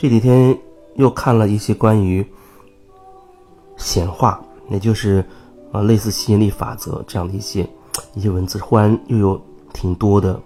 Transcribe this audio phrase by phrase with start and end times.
[0.00, 0.58] 这几天
[0.94, 2.26] 又看了一些关于
[3.76, 5.22] 显化，也就是
[5.72, 7.68] 啊类似吸引力法则这样的一些
[8.14, 9.38] 一些文字，忽然又有
[9.74, 10.40] 挺多的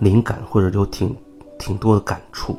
[0.00, 1.16] 灵感，或者有挺
[1.56, 2.56] 挺多的感触。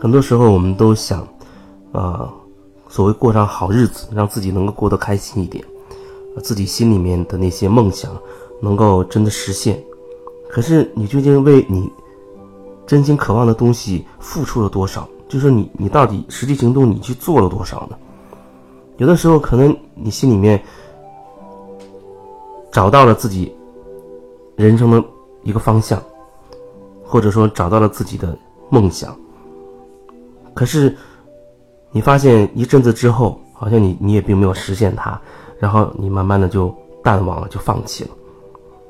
[0.00, 1.20] 很多时候，我们都想，
[1.92, 2.32] 啊，
[2.88, 5.62] 所谓过上好日子，让自己能够过得开心一点，
[6.42, 8.10] 自己心里面的那些梦想
[8.62, 9.78] 能够真的实现。
[10.52, 11.90] 可是，你究竟为你
[12.86, 15.08] 真心渴望的东西付出了多少？
[15.26, 17.96] 就是你，你到底实际行动你去做了多少呢？
[18.98, 20.62] 有的时候，可能你心里面
[22.70, 23.50] 找到了自己
[24.54, 25.02] 人生的
[25.42, 26.02] 一个方向，
[27.02, 28.36] 或者说找到了自己的
[28.68, 29.16] 梦想，
[30.52, 30.94] 可是
[31.92, 35.18] 你发现一阵子之后，好像你你也并没有实现它，
[35.58, 36.70] 然后你慢慢的就
[37.02, 38.10] 淡忘了，就放弃了。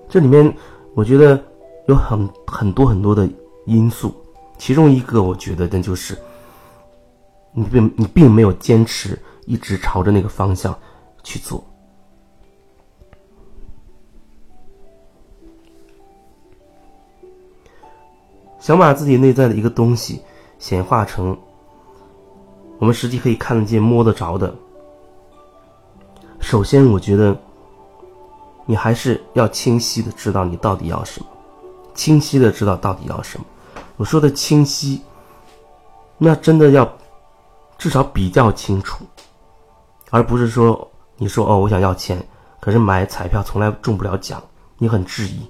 [0.08, 0.52] 这里面，
[0.96, 1.40] 我觉得。
[1.92, 3.28] 有很很多很多的
[3.66, 4.14] 因素，
[4.58, 6.18] 其中一个我觉得那就是
[7.52, 10.76] 你并你并没有坚持一直朝着那个方向
[11.22, 11.62] 去做，
[18.58, 20.22] 想把自己内在的一个东西
[20.58, 21.38] 显化成
[22.78, 24.52] 我们实际可以看得见、摸得着的。
[26.40, 27.38] 首先，我觉得
[28.66, 31.26] 你还是要清晰的知道你到底要什么。
[31.94, 33.44] 清晰的知道到底要什么，
[33.96, 35.00] 我说的清晰，
[36.18, 36.90] 那真的要
[37.78, 39.04] 至少比较清楚，
[40.10, 42.24] 而不是说你说哦，我想要钱，
[42.60, 44.42] 可是买彩票从来中不了奖，
[44.78, 45.46] 你很质疑，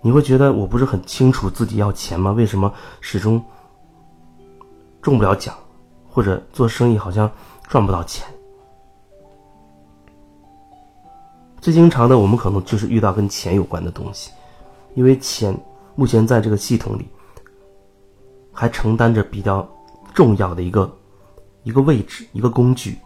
[0.00, 2.32] 你会觉得我不是很清楚自己要钱吗？
[2.32, 3.42] 为什么始终
[5.00, 5.54] 中不了奖，
[6.10, 7.30] 或者做生意好像
[7.68, 8.26] 赚不到钱？
[11.60, 14.32] 最经常的，我们可能就是遇到跟钱有关的东西。
[14.94, 15.58] 因为钱
[15.94, 17.08] 目前在这个系统里
[18.52, 19.66] 还承担着比较
[20.14, 20.98] 重要的一个
[21.62, 22.98] 一个位置，一个工具。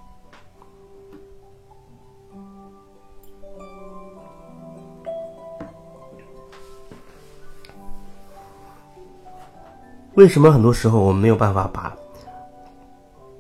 [10.14, 11.94] 为什么很多时候我们没有办法把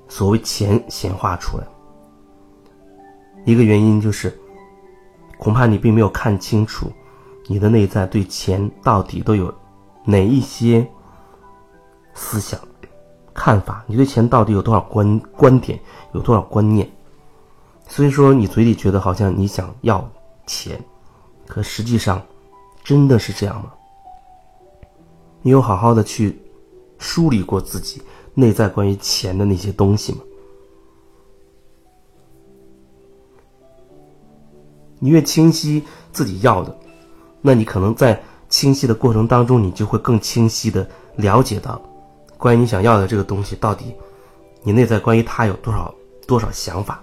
[0.08, 1.64] 所谓钱显化出来？
[3.46, 4.38] 一个原因就是，
[5.38, 6.92] 恐怕你并没有看清楚。
[7.48, 9.54] 你的内在对钱到底都有
[10.04, 10.86] 哪一些
[12.14, 12.58] 思想、
[13.32, 13.84] 看法？
[13.86, 15.78] 你对钱到底有多少观观点？
[16.12, 16.90] 有多少观念？
[17.88, 20.08] 所以说，你嘴里觉得好像你想要
[20.46, 20.82] 钱，
[21.46, 22.20] 可实际上
[22.82, 23.72] 真的是这样吗？
[25.42, 26.36] 你有好好的去
[26.98, 28.02] 梳理过自己
[28.34, 30.18] 内在关于钱的那些东西吗？
[34.98, 36.76] 你越清晰自己要的。
[37.46, 40.84] 那你可能在清晰的过程当中，你就会更清晰的
[41.14, 41.80] 了解到，
[42.36, 43.94] 关于你想要的这个东西到底，
[44.64, 45.94] 你内在关于它有多少
[46.26, 47.00] 多少想法。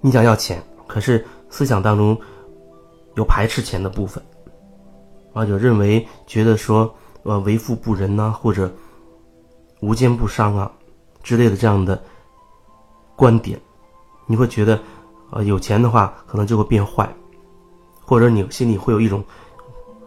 [0.00, 2.20] 你想要钱，可是思想当中
[3.14, 4.20] 有排斥钱的部分，
[5.32, 6.92] 啊，有认为觉得说
[7.22, 8.68] 呃为富不仁呐，或者
[9.78, 10.68] 无奸不商啊
[11.22, 12.02] 之类的这样的
[13.14, 13.56] 观点，
[14.26, 14.76] 你会觉得
[15.30, 17.08] 呃有钱的话可能就会变坏。
[18.12, 19.24] 或者你心里会有一种，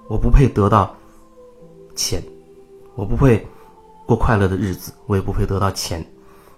[0.07, 0.95] 我不配得到
[1.95, 2.23] 钱，
[2.93, 3.43] 我不配
[4.05, 6.05] 过快乐的日子，我也不配得到钱，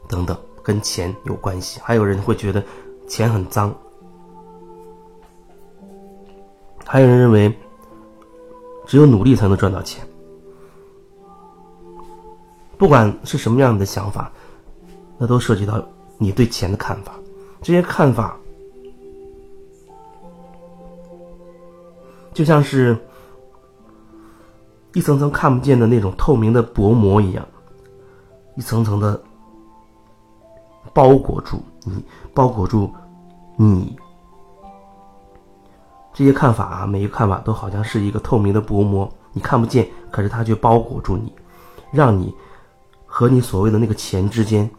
[0.09, 1.79] 等等，跟钱有关系。
[1.81, 2.61] 还有人会觉得
[3.07, 3.73] 钱很脏，
[6.85, 7.57] 还有人认为
[8.85, 10.05] 只有努力才能赚到钱。
[12.77, 14.29] 不管是什么样的想法，
[15.17, 15.81] 那都涉及到
[16.17, 17.13] 你对钱的看法，
[17.61, 18.37] 这些看法。
[22.37, 22.95] 就像是
[24.93, 27.43] 一层层看不见的那种透明的薄膜一样，
[28.55, 29.19] 一层层的
[30.93, 32.93] 包裹住你，包裹住
[33.55, 33.97] 你。
[36.13, 41.33] 这些看法啊，每一个看法都好像是一个透明的薄膜，你看不见，可是它却包裹住你，
[41.91, 42.31] 让你
[43.07, 44.69] 和你所谓的那个钱之间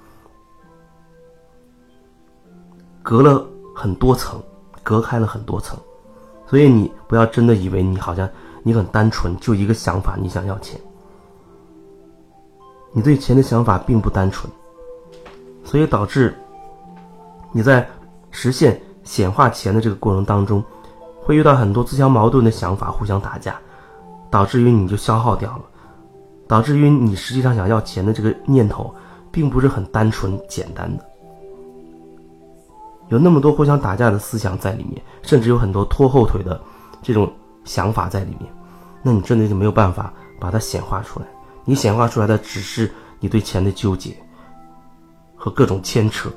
[3.03, 3.45] 隔了
[3.75, 4.41] 很多层，
[4.85, 5.77] 隔开了很多层。
[6.49, 8.29] 所以你不要真的以为你好像
[8.63, 10.81] 你很单纯，就一个想法，你想要钱。
[12.93, 14.51] 你对钱的想法并不单纯，
[15.63, 16.35] 所以导致
[17.53, 17.87] 你在
[18.31, 20.65] 实现显化钱的这个过程当中，
[21.21, 23.61] 会遇到很多自相矛盾的想法互相打架，
[24.31, 25.63] 导致于你就消耗掉了，
[26.47, 28.93] 导致于你实际上想要钱的这个念头，
[29.31, 31.08] 并不是很单纯简单的。
[33.09, 36.61] 有那么多互相打架的思想在里面，甚至有很多拖后腿的
[37.03, 37.31] 这种
[37.65, 38.53] 想法在里面，
[39.03, 41.27] 那你真的就没有办法把它显化出来。
[41.65, 42.91] 你显化出来的只是
[43.21, 44.17] 你对钱的纠结
[45.37, 46.31] 和各种牵扯。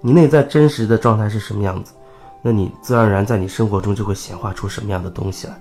[0.00, 1.92] 你内在真实的状态是什么样子，
[2.40, 5.60] 那你自然而然在你生活中就会显化出什么样的东西来。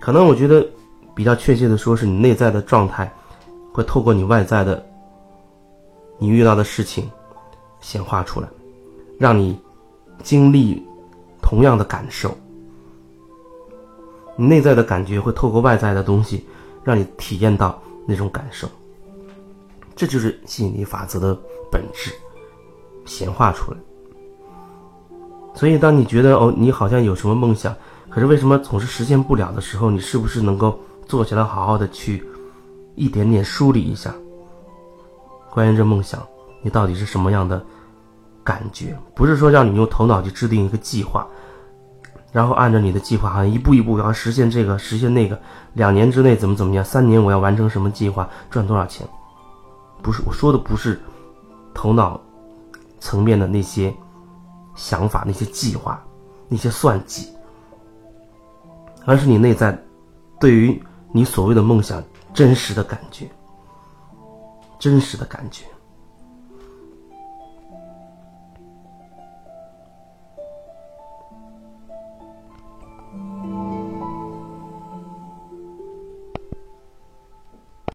[0.00, 0.66] 可能我觉得
[1.14, 3.12] 比较确切的说，是你内在的状态
[3.72, 4.84] 会透过你外在的
[6.18, 7.10] 你遇到的事情
[7.80, 8.48] 显化出来，
[9.18, 9.58] 让你
[10.22, 10.82] 经历
[11.42, 12.36] 同样的感受。
[14.36, 16.44] 你内在的感觉会透过外在的东西，
[16.82, 18.68] 让你体验到那种感受。
[19.94, 21.38] 这就是吸引力法则的
[21.70, 22.10] 本质，
[23.04, 23.78] 显化出来。
[25.54, 27.72] 所以，当你觉得哦，你好像有什么梦想，
[28.10, 30.76] 可是为什么总是实现不了的时候，你是不是能够
[31.06, 32.24] 坐下来，好好的去
[32.96, 34.12] 一点点梳理一下，
[35.54, 36.20] 关于这梦想，
[36.62, 37.64] 你到底是什么样的
[38.42, 38.98] 感觉？
[39.14, 41.24] 不是说让你用头脑去制定一个计划，
[42.32, 45.40] 然后按照你的计划，好像一步一步要实现这个，实现那个，
[45.74, 49.06] 两年之内怎么怎么样，三年我要完成什么计划，赚多少钱。
[50.02, 51.00] 不是我说的，不是
[51.72, 52.20] 头脑
[52.98, 53.94] 层面的那些
[54.74, 56.04] 想法、那些计划、
[56.48, 57.28] 那些算计，
[59.06, 59.80] 而是你内在
[60.40, 62.02] 对于你所谓的梦想
[62.34, 63.30] 真实的感觉，
[64.84, 65.64] 真实的感觉。